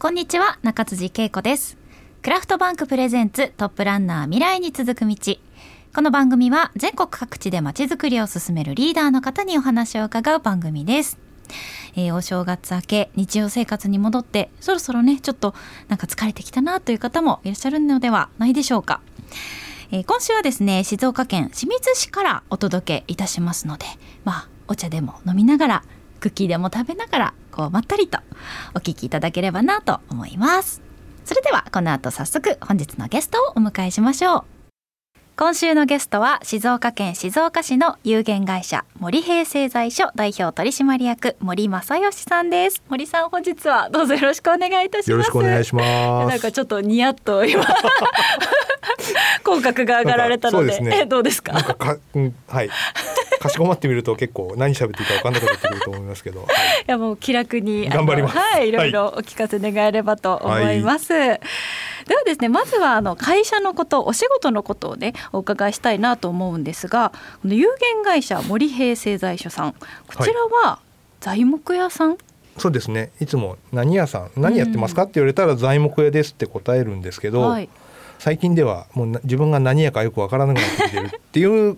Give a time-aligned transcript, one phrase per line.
[0.00, 1.76] こんにちは中辻恵子です。
[2.22, 5.16] クラフトバンクプレゼンツトップランナー未来に続く道。
[5.92, 11.18] この番組は全国各地でまちづくりを進めるリーダーの方にお話を伺う番組です。
[11.96, 15.52] えー、お正月明け日常生活に戻ってそろそろねちょっと
[15.88, 19.00] なんか疲れてきたなという方もいらっしゃるのではないでしょうか、
[19.90, 23.86] えー、今週はですね静岡県清水市からお届けいたしますので
[24.22, 25.84] まあお茶でも飲みながら
[26.20, 27.96] クッキーでも食べながらこうまった。
[27.96, 28.20] りと
[28.76, 30.80] お聞きいただければなと思います。
[31.24, 34.57] それではこの後早速本日のゲストをお迎えしましょう。
[35.38, 42.82] 今週のゲストは静岡県静岡市の有限会社森平製材所代表取締役森正義さんです。
[42.88, 45.10] 森さん本日はどうぞよろしくお願いいたします。
[45.12, 46.28] よろしくお願いします。
[46.28, 47.64] なんかちょっとニヤッと今
[49.44, 50.80] 口角が上がられたので。
[50.80, 51.52] ね、えどうですか？
[51.52, 52.70] なんかか、うん、はい。
[53.38, 56.50] かしこまってみると結構何喋っていいか分かんなくなってくると思いますけど、はい、い
[56.88, 58.36] やもう気楽に頑張ります。
[58.36, 61.40] はいいろいろお聞かせ願えればと思います、はい
[62.08, 70.80] ではですねまずはあの会社のことお仕事のことをねお伺いしたいなと思うんですがこの有限会社森平製材所さんこちらは
[71.20, 72.18] 材木屋さん、はい、
[72.58, 73.10] そうですね。
[73.20, 77.68] いつも何屋さん何やってますかって言われたら材木屋ですって答えるんですけど、はい、
[78.18, 81.76] 最近ではもう自分が何屋かよくわからなくなってきてるっていう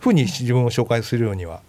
[0.00, 1.62] ふうに自分を紹介するようには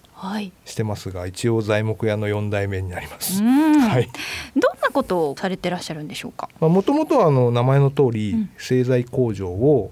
[0.65, 3.41] してますが、はい、一応材木屋の4代目になります。
[3.41, 4.09] はい、
[4.55, 6.49] どんなことをされてらっしゃるんでしょうか？
[6.59, 9.91] もともとはあの名前の通り、うん、製材工場を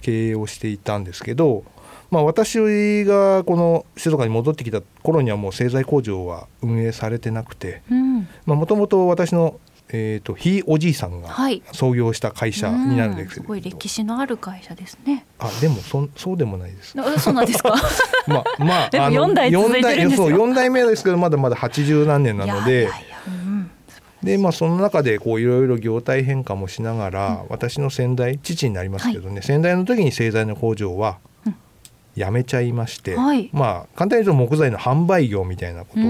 [0.00, 1.64] 経営をしていたんですけど、
[2.10, 7.82] まあ、私がこの静岡に戻ってきた頃にはもう製材工場は運営されてなくて
[8.46, 9.58] もともと私の
[9.90, 11.36] えーと、ひいおじいさんが
[11.72, 15.23] 創業した会社になるんですけど、すごい歴史のある会社ですね。
[15.38, 16.94] あでもそそうでもないです。
[17.18, 17.74] そうなんですか？
[18.26, 20.30] まあまあ でも四代続いてるんですよ。
[20.30, 22.88] 四代目ですけどまだまだ八十何年なので。
[24.22, 31.18] でまあその中でこういろいろ業態変化もしながら、うん、私の先代父になりますけどね、はい、先代の時に製材の工場は
[32.16, 36.04] 辞めちゃいまして、はい、まあ簡単に言うと木材の販売業みたいなことを、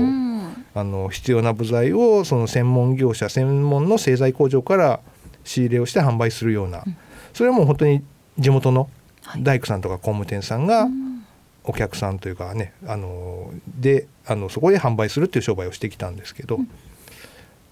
[0.76, 5.00] あの必要な部材をその専門業者専門の製材工場から
[5.42, 6.96] 仕入れをして販売するような、うん、
[7.32, 8.02] それはもう本当に
[8.38, 8.88] 地元の
[9.38, 10.88] 大工さんとか工務店さんが
[11.64, 16.70] お客さんというかねあのであのそこで販売するっていう商売をしてきたんですけど、うん、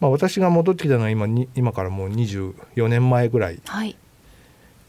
[0.00, 3.60] まあ、私が戻ってきたのは今に今からもう24年前ぐらい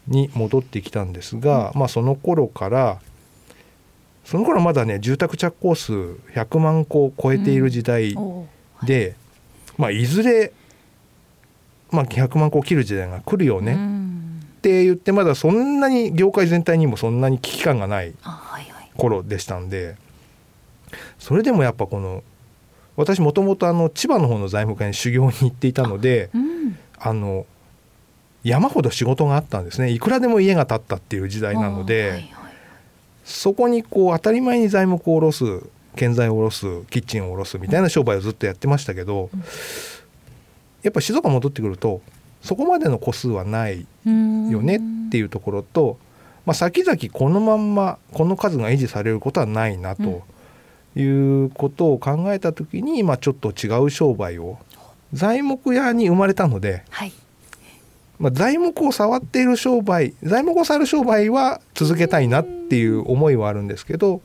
[0.08, 3.00] に戻ってきたんですが、まあ、その頃から
[4.24, 8.16] その頃まだね住宅着工数100万戸を超えている時代
[8.82, 9.14] で、うん、
[9.76, 10.52] まあ、いずれ、
[11.90, 13.76] まあ、100万戸を切る時代が来るよね
[14.64, 18.14] って言ってまだそんなに業界全体にもそんなに危機感がない
[18.96, 19.96] 頃でしたんで
[21.18, 22.22] それでもやっぱこの
[22.96, 26.30] 私もともと千葉の方の財務課に修行に行っていたので
[26.98, 27.44] あ、の
[28.42, 29.90] 山ほど仕事があったんですね。
[29.90, 32.24] いくらでも家が建ったっていう時代なので。
[33.24, 35.44] そこにこう当たり前に材木を下ろす
[35.96, 39.30] 建材を下ろすキッチンを下ろすみたいな商売をずっとやってましたけど、
[40.82, 42.02] やっぱ静岡戻ってくると
[42.44, 45.98] そこまでの個数はないよねっていうところと、
[46.44, 50.22] まあ、先々このまんまこの数が維持されることはないなと
[50.94, 54.58] いうことを考えた時に、まあ、ちょっと違う商売を
[55.14, 57.12] 材木屋に生まれたので、はい、
[58.18, 64.20] まあ、材木を触っている商売材木を触る商売は続けたいなっていう思いはあるんですけど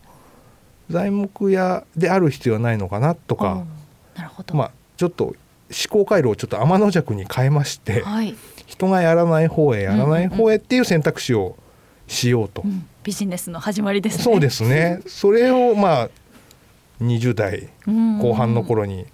[0.90, 3.64] 材木屋である必要はないのかなとか
[4.16, 5.36] なるほど、まあ、ちょっと
[5.70, 8.36] 思考回路をちょっと天の弱に変えまして、はい、
[8.66, 11.58] 人がやらない方へやらない方へっていう選択肢を
[12.08, 14.24] しようと、うんうん、ビジネスの始まりですね。
[14.24, 15.02] そうですね。
[15.08, 16.10] それをまあ
[17.02, 17.70] 20代
[18.20, 19.06] 後半の頃に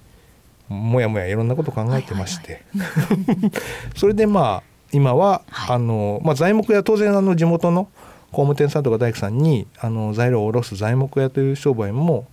[0.70, 2.64] もやもやいろんなこと考えてまして、
[3.96, 7.90] それでまあ今は、はい、あのまあ、材木屋当然あの地元の
[8.32, 12.28] 工務店さんとか大工さんにあの材料を卸す材木屋という商売も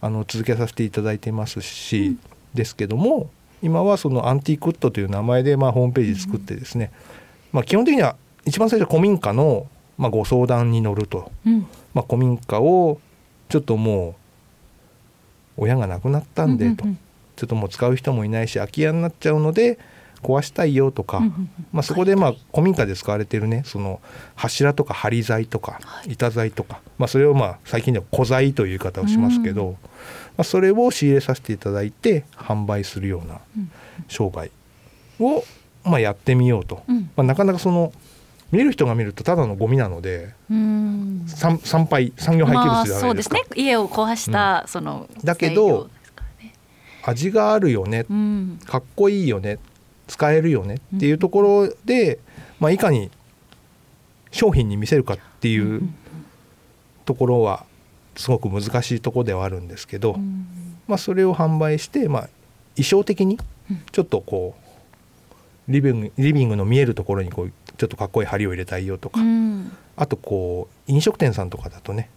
[0.00, 2.18] あの続けさせていただいてますし、うん、
[2.54, 3.30] ですけども
[3.62, 9.66] 今はそのアンティークットという名前でまあホームページ作ってですね、うん、まあ、基本的には一番最初古民家の
[9.96, 13.00] まあご相談に乗ると、うん、まあ、古民家を
[13.48, 14.10] ちょっとも
[15.56, 16.84] う親が亡くなったんでと、
[17.36, 19.78] ちょっともう使う人もいないし空き家になっちゃうので
[20.22, 21.20] 壊したいよとか、
[21.72, 24.00] まあ、そこでまあ古民家で使われてるねその
[24.34, 29.76] 柱とか梁材とか板材とか、まあ、それをまあ最近では古材という言い方をしますけど、
[30.36, 33.40] まあ、それを仕入れさせていただいて販売するような
[34.08, 34.50] 商売
[35.20, 35.44] を
[35.84, 36.82] まあやってみようと、
[37.16, 37.92] まあ、なかなかその
[38.50, 43.42] 見る人が見るとただのゴミなので参拝産業廃棄物じゃないですか、そうですね。
[43.56, 45.90] 家を壊した、そのだけど
[47.02, 48.06] 味があるよね、
[48.66, 49.54] かっこいいよね。
[49.54, 49.58] っ
[50.08, 52.18] 使えるよねっていうところで、
[52.58, 53.10] まあ、いかに
[54.32, 55.82] 商品に見せるかっていう
[57.04, 57.64] ところは
[58.16, 60.18] すごく難しいところではあるんですけど、
[60.88, 62.28] まあ、それを販売して、まあ、
[62.74, 63.38] 衣装的に
[63.92, 64.56] ちょっとこ
[65.68, 69.20] うリビングリビングの見えるところにこうちょっとかっこいい針を入れたいよとか、
[69.96, 72.10] あとこう飲食店さんとかだとね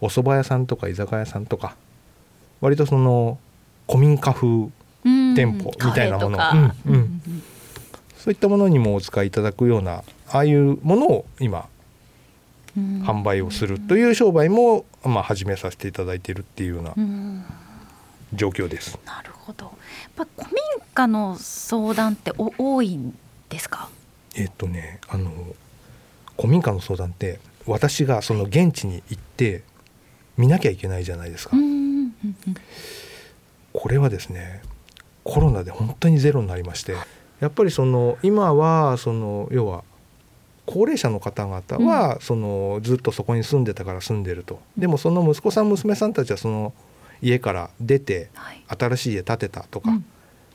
[0.00, 1.76] お蕎麦屋さんとか居酒屋さんとか
[2.60, 3.38] 割とその
[3.86, 4.70] 古民家風
[5.34, 6.38] 店舗みたいなもの、
[6.86, 7.22] うんうん、
[8.16, 11.68] そういったものにもお使いいただくようなああいうものを今
[12.76, 16.94] 販売をするという商売も、まあ、始めさせていただいているっていうような
[18.32, 18.98] 状況です。
[19.04, 19.66] なるほど。
[19.66, 19.70] や
[20.24, 20.56] っぱ古民
[20.92, 23.16] 家の相談ってお多いん
[23.48, 23.88] ですか？
[24.34, 25.30] えっとね、あの
[26.36, 29.62] 古民家の相談って私がその現地に行って
[30.36, 31.56] 見なきゃいけないじゃないですか。
[33.72, 34.62] これはですね、
[35.24, 36.94] コロナで本当にゼロになりまして、
[37.40, 39.82] やっぱりその今はその要は
[40.66, 46.72] 高齢者の方々はそのずっとそこに住んでたから住んでると、でもその息子さん娘さんたちはその
[47.20, 48.30] 家から出て
[48.68, 49.98] 新しい家建てたとか、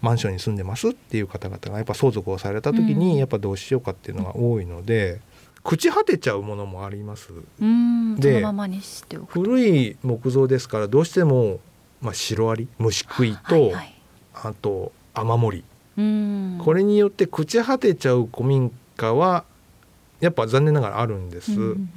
[0.02, 5.22] マンションに住んでますっていう方々がやっぱ相続をされた時にやっぱどうしようかっていうのが多いので。
[5.62, 7.30] 朽ち果てちゃうものもあります。
[8.18, 8.46] で
[9.28, 11.60] 古い木造ですからどうしても、
[12.02, 13.99] まあ、シロアリ虫食いと、はいはい、
[14.34, 15.64] あと雨漏り。
[16.64, 19.44] これによって朽ち果てちゃう古民家は
[20.22, 21.54] やっぱ残念ながらあるんです。
[21.54, 21.90] うんうん、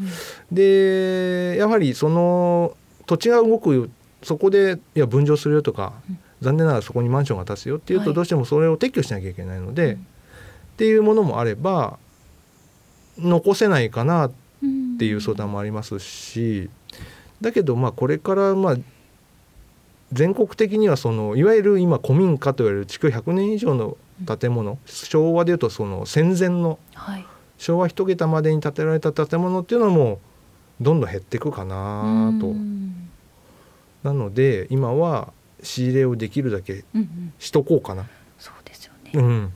[0.51, 2.77] でやはりその
[3.07, 3.91] 土地が動く
[4.23, 9.97] そこでいや分譲するよとか、うん、残念ながらそこにマンションが建つよっていうと、どうしてもそれを撤去しなきゃいけないので、っ
[10.77, 11.99] ていうものもあれば
[13.19, 14.33] 残せないかなっ
[14.99, 16.71] ていう相談もありますし、
[17.41, 18.77] だけどまあこれからまあ
[20.13, 23.97] 全国的にはそのいわゆる今古民家といわれる築100年以上の
[24.39, 27.27] 建物、昭和でいうとその戦前の、はい。
[27.59, 30.19] 昭和一桁までに建てられた建物っていうのはもう
[30.85, 32.53] どんどん減っていくかなと。
[34.03, 35.33] なので今は
[35.63, 36.85] 仕入れをできるだけ
[37.39, 38.03] しとこうかな。
[38.03, 38.11] うんうん、
[38.41, 39.53] そうですよね、うん、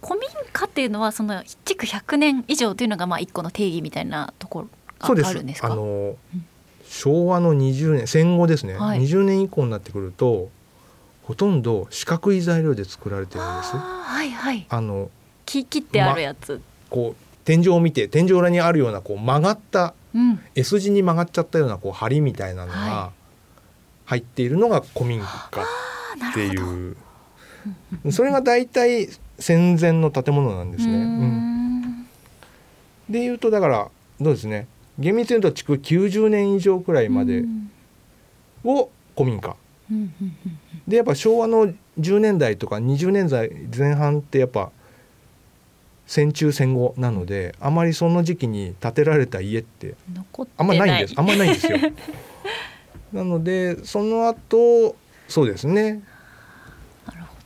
[0.00, 4.68] 古民家っていうのはその築100年以上というのがまあ一個の定義みたいなところ
[5.00, 5.72] があるんですか？
[5.72, 6.46] あの、うん、
[6.88, 10.50] 昭和の20年戦後ですね、はい、20年以降になってくると
[11.22, 13.76] ほとんど四角い材料で作られてるんです。
[13.76, 15.10] はいはい、あの
[15.44, 23.12] 木切ってあるやつ、こう天井を見て天井裏にあるようなこう曲がった、うん、S 字に曲がっちゃったようなこう梁みたいなのが
[24.06, 25.26] 入っているのが古民家
[26.30, 26.96] っていう、
[28.10, 30.94] それが大体戦前の建物なんですね。
[30.94, 32.06] うん、
[33.10, 33.88] でいうとだから
[34.18, 34.66] どうですね
[34.98, 37.44] 厳密に言うと築90年以上くらいまで
[38.64, 39.56] を古民家。
[40.86, 44.70] でやっぱ昭和の10年代とか20年代前半ってやっぱ
[46.06, 49.94] 戦中戦後なのであまりその時期に建てられた家って
[50.56, 51.14] あんまないんです。
[51.16, 51.78] あんまないんですよ。
[53.12, 54.96] なのでその後
[55.28, 56.02] そうですね。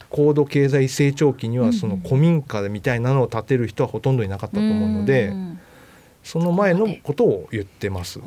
[0.09, 5.33] 高度経済成長期にはその古民家みたいなのを建てる人はほとんどいなかったと思うので、
[6.23, 8.21] その前のことを言ってます。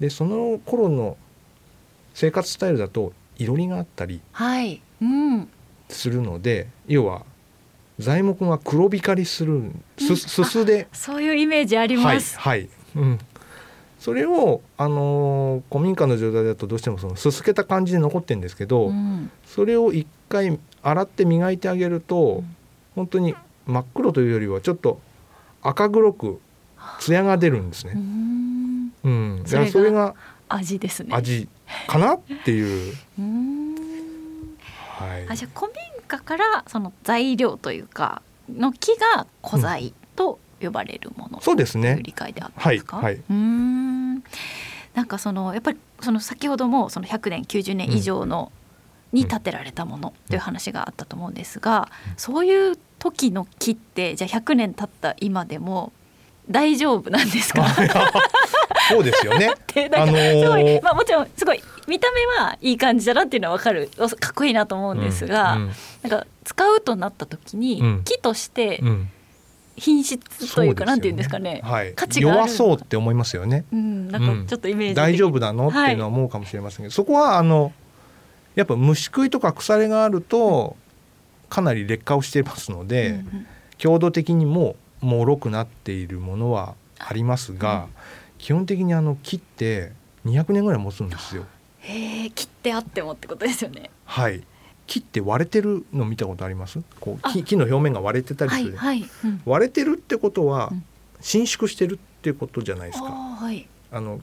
[0.00, 1.16] でその頃の
[2.14, 4.20] 生活スタイルだといろりがあったり
[5.88, 7.24] するので、要は
[7.98, 12.38] 材木が黒光りするすすすでそういうイメージあります。
[12.38, 13.18] はい、はい、うん、
[13.98, 22.56] それを、あのー、古民家の状態だとどうしてもそのすすけた感じで残ってるんですけど、うん、それを一回洗って磨いてあげると、うん、
[22.96, 23.34] 本当に
[23.66, 25.00] 真っ黒というよりはちょっと
[25.62, 26.40] 赤黒く
[27.00, 27.92] 艶が出るんですね。
[27.94, 30.14] うん、うん、それそれが
[30.48, 31.10] 味ですね。
[31.14, 31.48] 味
[31.86, 32.94] かなっていう。
[34.76, 35.26] はい。
[35.28, 41.98] あじゃ古民中からその材料というかの木が古材と呼ばれるもの、そうですね。
[42.02, 44.14] 理解であったんですか、はい、うん。
[44.94, 48.52] なんかそのやっぱりその先ほどもその100年90年以上の、
[49.12, 55.92] に建てられたものという話があったと思うんですが、そういう時の木ってじゃあ100年経った今でも
[56.50, 57.66] 大丈夫なんですか？
[58.88, 59.54] そうですよね。
[59.96, 63.90] あのー、まあもちろんすごい見た目はいい感じだなっていうのは分かる。
[63.96, 65.70] かっこいいなと思うんですが、うんうん、
[66.02, 68.82] なんか使うとなった時に、うん、木として
[69.76, 73.64] 品質というか、なんていうんですかね、はい、価値が弱そうって思いますよね。
[73.72, 77.72] うん、なんかちょっとイメージ、大丈夫なのっていうのは思うかもしれませんけど、はい、そこはあの
[78.54, 80.76] やっぱ虫食いとか腐れがあると
[81.48, 83.24] かなり劣化をしていますので、
[83.78, 87.88] 強度的にも脆くなっているものはありますが、
[88.38, 89.92] 基本的にあの木って
[90.24, 91.44] 200年ぐらい持つんですよ。
[91.80, 93.90] へえ切ってあってもってことですよね。
[94.04, 94.42] はい。
[94.86, 96.80] 木って割れてるの見たことあります？
[97.00, 100.84] こう木木の表面が割れてたりする、はいはい、うん、割れてるってことはうん。
[101.20, 103.06] 伸縮してるっていうことじゃないですか。
[103.06, 103.66] はい。
[103.90, 104.20] あの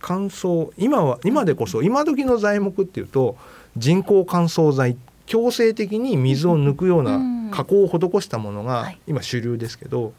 [0.00, 3.36] 乾燥今は今でこそ今時の材木っていうと
[3.76, 4.96] 人工乾燥剤
[5.26, 7.04] 強制的に水を抜くよううん。
[7.04, 7.18] な
[7.50, 9.00] 加工を施したものがはい。
[9.06, 10.12] 今主流ですけど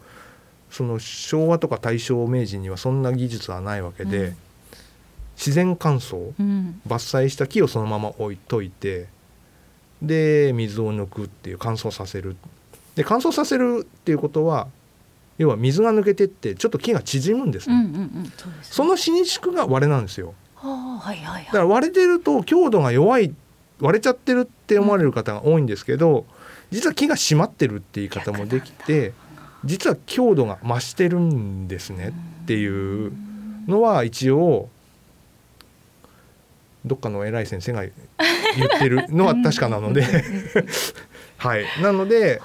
[0.70, 4.38] その昭和とか大正明治にはそんな技術はないわけで、うん。
[5.38, 6.82] 自然乾燥うん。
[6.88, 9.08] 伐採した木をそのまま置いといて
[10.02, 12.36] で水を抜くっていう乾燥させる。
[12.96, 14.68] で乾燥させるっていうことは
[15.38, 18.74] 要は水が抜けてってちょっと木が縮むんですね、うんうんうんそうですね。
[18.74, 20.34] その伸縮が割れなんですよ。
[20.56, 21.46] はいはいはい。
[21.46, 23.34] だから割れてると強度が弱い
[23.80, 26.26] 割れちゃってるって思われる方が多いんですけど、
[26.72, 29.14] 実は木が締まってるって言い方もできて
[29.64, 33.12] 実は強度が増してるんですねっていう
[33.68, 34.70] のは一応
[36.86, 40.06] どっかの偉い先生が言ってるのは確かなので。
[41.38, 41.66] はい。
[41.82, 42.42] なので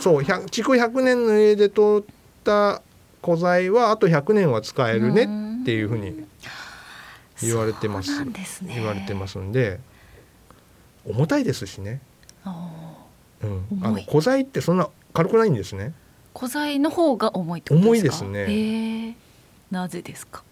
[0.00, 2.04] そう100築100年の家で通っ
[2.44, 2.82] た
[3.24, 6.24] 古材はあと100年は使えるねっていうふうに
[7.42, 8.24] 言われてます。
[8.24, 8.32] ね。
[8.66, 9.80] 言われてますんで
[11.04, 12.00] 重たいですしね、
[12.44, 12.70] あ
[13.42, 15.92] あの古材ってそんな軽くないんですね。
[16.34, 19.16] ー古材の方が重い重いですね。
[19.70, 20.42] なぜですか？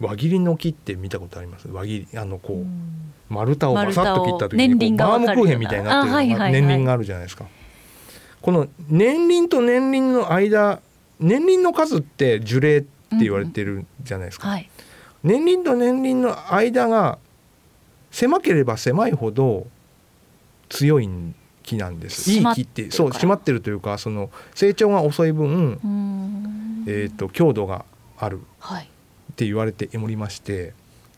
[0.00, 1.68] 輪切りの木って見たことあります？
[1.68, 3.12] 輪切りあのこう、うん。
[3.28, 7.46] 丸太をバサッと切った時にバームクーヘンみたいになってるあはいはいはい年輪があるじゃないですか。
[8.40, 10.80] この年輪と年輪の間
[11.20, 12.88] 年輪の数って樹齢って
[13.20, 14.48] 言われてるじゃないですか。
[14.48, 14.70] はい。
[15.24, 17.18] 年輪と年輪の間が
[18.10, 19.66] 狭ければ狭いほど
[20.68, 21.08] 強い
[21.68, 22.30] 木なんです。
[22.30, 27.84] いい木ってそう締まってるというかその成長が遅い分、えー、と強度が
[28.16, 28.40] ある。
[28.58, 28.84] はい。
[28.84, 30.72] って言われておりまして。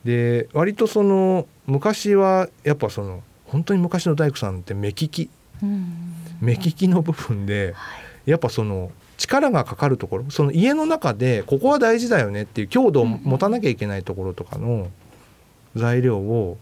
[0.04, 5.30] で割とその昔はやっぱその本当に昔の大工さんって目利き。
[5.62, 6.14] うん。
[6.40, 8.30] 目利きの部分ではい。
[8.30, 10.24] やっぱその力がかかるところ。
[10.30, 14.88] その家の中でここは大事だよねっていう強度を持たなきゃいけないところとかの
[15.76, 16.58] 材料を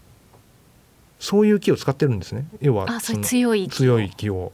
[1.19, 2.45] そういう木を使ってるんですね。
[2.61, 4.51] 要は強い強い木を。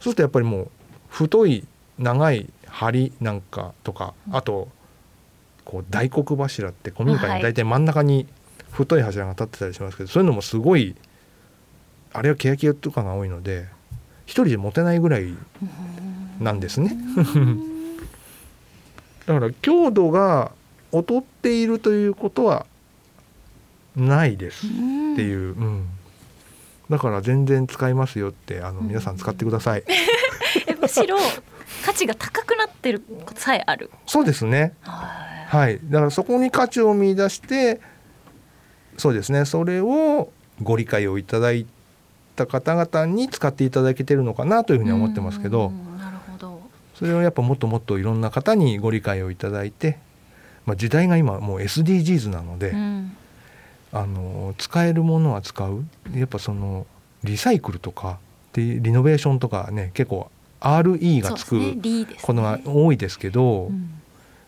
[0.00, 0.70] うするとやっぱりもう
[1.08, 1.64] 太い
[1.98, 4.68] 長い梁なんかとかあと
[5.64, 7.36] こう大黒柱って古民家はい。
[7.38, 8.26] に大体真ん中に
[8.72, 10.96] 太い柱が立ってたりしますけどそういうのもすごい
[12.12, 13.66] あれは欅とかが多いので
[14.26, 15.34] 一人で持てないぐらい
[16.40, 16.96] なんですね。
[19.26, 20.52] だから強度が
[20.92, 22.66] 劣っているということは
[23.96, 24.70] ないですっ
[25.16, 25.86] ていう、うん
[26.90, 29.84] だから全然使いますよってあの皆さん使ってください。
[30.68, 31.16] えむしろ
[31.82, 34.74] 価値が高くなってることさえあるそうですね。
[34.82, 35.80] ははい。
[35.84, 37.80] だからそこに価値を見出して、
[38.96, 39.44] そうですね。
[39.44, 40.30] それを
[40.62, 41.66] ご理解をいただい
[42.36, 46.60] た方々に使っていただけてるのかなというふうには思ってますけど、うんなるほど
[46.94, 49.98] それをやっぱもっともっといろんな方にご理解をいただいて、
[50.66, 53.16] まあ時代が今もう SDGs なので、うん
[53.94, 55.84] あの使えるものは使う。
[56.14, 56.86] やっぱその
[57.22, 58.18] リサイクルとか
[58.52, 61.58] でリノベーションとかね結構 RE がつく
[62.20, 63.68] ことが多いですけど。
[63.68, 64.00] うん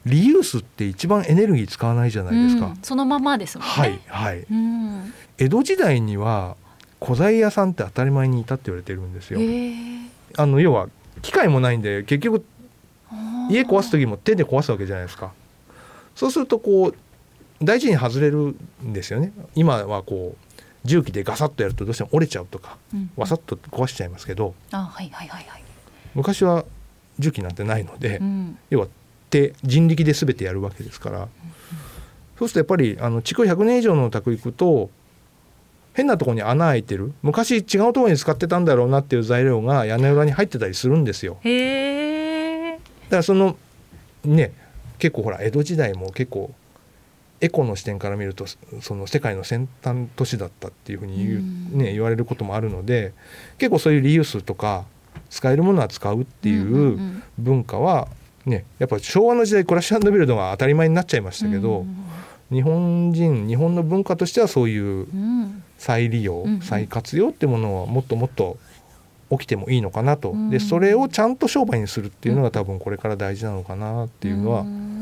[0.07, 2.67] リユースって一番エネルギー使わないじゃないですか。
[2.67, 4.47] うんそのままですもんねはいはい。
[4.49, 6.57] うん江戸時代には
[7.03, 9.41] 古材屋さんって当たり前にいたって言われてるんですよ。
[10.37, 10.89] あの要は
[11.23, 12.45] 機械もないんで結局
[13.51, 15.33] 家壊す時も手で壊すわけじゃないですか。
[16.15, 16.95] そうするとこう
[17.63, 19.33] 大事に外れるんですよね。
[19.55, 24.55] 今はこう重機でガサッとやるとどうしても折れちゃうとかうんわさっと壊しちゃいますけど
[26.15, 26.65] 昔は
[27.19, 28.59] 重機なんてないので、うん。
[28.71, 28.87] 要は
[29.31, 31.29] 手人力で全てやるわけですから、
[32.39, 34.91] そうするとやっぱりあの築100年以上のお宅行くと
[35.95, 37.13] 変なところに穴開いてる。
[37.23, 41.39] 昔違うところに使ってたんだろうなっていう材料が屋根裏に入ってたりするんですよ。
[41.43, 43.57] だからその
[44.25, 44.53] ね
[44.99, 46.55] 結構ほら江戸時代も結構
[47.41, 48.47] エコの視点から見ると
[48.81, 51.79] その世界の先端都市だったっていうふうに言う、うん。
[51.79, 53.13] ね、言われることもあるので
[53.59, 54.85] 結構そういうリユースとか
[55.31, 58.09] 使えるものは使うっていうん文化は
[58.45, 62.07] ねやっぱ昭和の時代クラッシュビルドが当たり前になっちゃいましたけど、うん
[62.49, 65.65] 日本人日本の文化としてはそういううん。
[65.79, 68.57] 再利用、再活用ってものはもっともっと
[69.31, 70.51] 起きてもいいのかなと、うん。
[70.51, 74.96] でそれをちゃんと商売にするっていうのが多分これから大事なのかなっていうのは、ん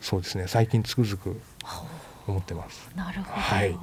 [0.00, 0.44] そうですね。
[0.46, 1.40] 最近つくづく
[2.26, 2.90] 思ってます。
[2.96, 3.70] なるほど、はい。
[3.70, 3.78] 現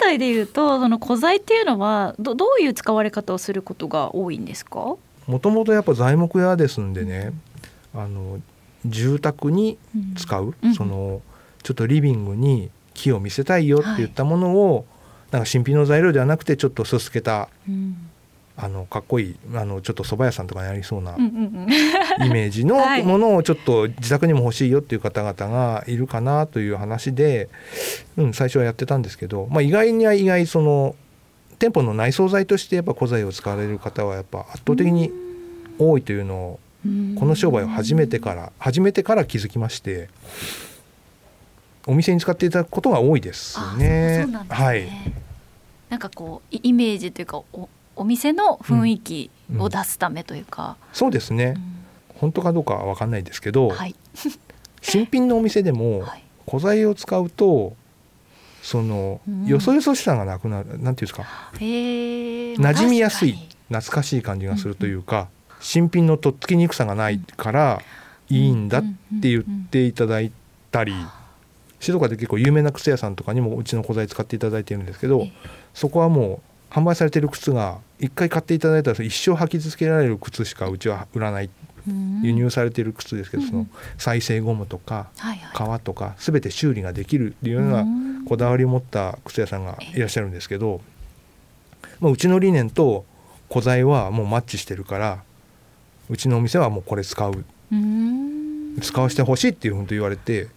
[0.00, 4.96] 代でいうとその古材っていうのはどどういう使われ方をすることが多いんですか、
[5.26, 7.32] もともとやっぱ材木屋ですんでね、
[7.94, 8.40] あの
[8.84, 9.78] 住宅に
[10.16, 10.74] 使う、うん。
[10.74, 11.22] その
[11.62, 14.84] ちょっとリビングに木を見せたいよって言ったものを
[15.30, 18.10] なんか新品の材料ではなくてちょっとすすけたうん
[18.56, 23.02] あのかっこいいあのちょっと蕎麦屋さんとかにありそうな イメージのはい。
[23.02, 27.48] ものをちょっと自宅にも欲しいよっていう方々がいるかなという話で、
[28.16, 30.94] うん、最初はやってたんですけど、まあ、意外には意外その
[31.58, 35.10] 店舗の内装材としてやっぱ古材を使われる方はやっぱ圧倒的に
[35.78, 40.08] 多いというのをうんこの商売を始めてから始めてから気づきまして
[41.86, 44.22] お店に使っていただくことが多いですあね。
[44.24, 44.88] そうなんですね、はい、
[45.88, 51.54] なんかこうイイメージというかおお店の雰囲気を出すためというか、そうですね。
[51.56, 51.72] うん。
[52.20, 53.94] 本当かどうかは分かんないですけど、はい。
[54.82, 56.22] 新品のお店でもはい。
[56.46, 57.76] 古材を使うと
[58.62, 59.46] そのうん。
[59.46, 61.24] よそよそしさがなくなるなんていうんですか？
[61.58, 65.28] へえ馴染みやすい懐かしい感じがするというか、
[65.60, 67.82] 新品のとっつきにくさがないから
[68.28, 70.30] いいんだって言っていただい
[70.70, 70.92] たり
[71.80, 75.32] 静岡で結構有名な靴屋さんとかにもうちの古材使っていただいてるんですけどええ。
[75.74, 76.40] そこはもう
[76.72, 81.50] 販売されてる靴が一回買っていただいたら一生履き続けられる靴しかうちは売らない。
[81.86, 82.22] うん。
[82.22, 83.48] 輸入されてる靴ですけど、うん。
[83.48, 83.66] その
[83.98, 85.10] 再生ゴムとか
[85.52, 88.24] 革とか全て修理ができるっていうようなうん。
[88.24, 90.80] こだわりを持った靴屋さんがいらっしゃるんですけど、
[92.00, 93.04] まあ、うちの理念と
[93.50, 95.22] 古材はもうマッチしてるから
[96.08, 97.44] うちのお店はもうこれ使う。
[97.72, 98.78] うん。
[98.80, 100.48] 使わせてほしいっていうふうに言われて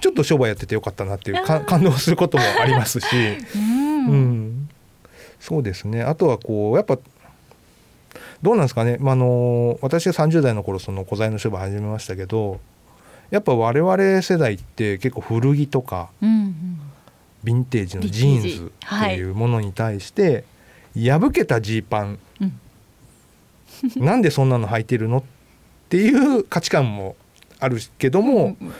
[0.00, 3.06] ちょっと商売やっててよかったなっていうか感動することもありますし、
[3.54, 3.78] うん。
[4.08, 4.47] うん、
[5.48, 6.02] そうですね。
[6.02, 6.98] あとはこうやっぱ
[8.42, 12.60] どうなんですかね、まあ、あの私が30代の頃その古材の商売始めましたけど
[13.30, 16.80] やっぱ我々世代って結構古着とかうんうん。
[17.44, 18.24] ヴィンテージのジ。
[18.24, 20.44] ーンズっていうものに対して、
[20.94, 22.18] 破けたジーパン。
[22.40, 22.60] うん。
[24.04, 25.22] なんでそんなの履いてるのっ
[25.88, 27.16] ていう価値観も
[27.60, 28.74] あるけども、うんうん。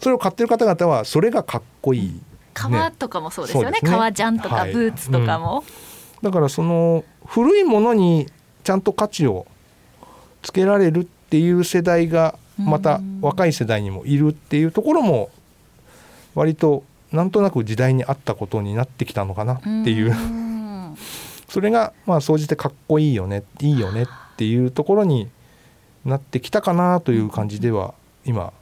[0.00, 2.20] それを買ってる方々はそれがかっこいい、
[2.54, 3.70] 革とかもそうですよね。
[3.70, 3.78] ね。
[3.82, 4.72] 革ジャンとかはい。
[4.72, 5.64] ブーツとかも、
[6.22, 8.26] だからその古いものに
[8.64, 9.46] ちゃんと価値を
[10.42, 13.20] つけられるっていう世代がまたうん。
[13.20, 15.30] 若い世代にもいるっていうところも
[16.34, 20.96] 割となんとなく時代に合ったことになってきたのかなっていう、ん。
[21.48, 25.28] それがまあ総じてかっこいいよねいいよねっていうところに
[26.04, 28.52] なってきたかなという感じでは今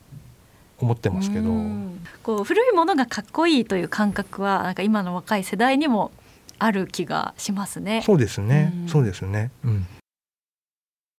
[0.78, 2.07] 思ってますけど、うん。
[2.22, 6.12] こう古いものがかっこいいという感覚はなんか今の若い世代にも
[6.59, 8.03] ある気がしますね。
[8.05, 8.88] そうですね、うん。
[8.88, 9.87] そうですね、うん、